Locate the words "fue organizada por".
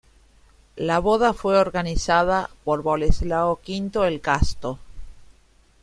1.31-2.81